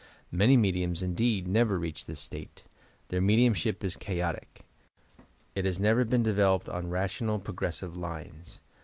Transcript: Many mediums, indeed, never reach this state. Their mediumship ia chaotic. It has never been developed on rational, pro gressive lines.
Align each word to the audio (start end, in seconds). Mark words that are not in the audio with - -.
Many 0.31 0.57
mediums, 0.57 1.03
indeed, 1.03 1.47
never 1.47 1.77
reach 1.77 2.07
this 2.07 2.19
state. 2.19 2.63
Their 3.09 3.21
mediumship 3.21 3.83
ia 3.83 3.91
chaotic. 3.91 4.61
It 5.53 5.63
has 5.65 5.79
never 5.79 6.05
been 6.05 6.23
developed 6.23 6.67
on 6.67 6.89
rational, 6.89 7.37
pro 7.37 7.53
gressive 7.53 7.95
lines. 7.95 8.61